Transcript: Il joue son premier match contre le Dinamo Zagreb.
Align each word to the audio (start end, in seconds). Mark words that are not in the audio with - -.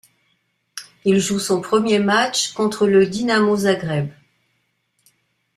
Il 1.05 1.19
joue 1.19 1.37
son 1.37 1.61
premier 1.61 1.99
match 1.99 2.53
contre 2.53 2.87
le 2.87 3.05
Dinamo 3.05 3.55
Zagreb. 3.55 4.09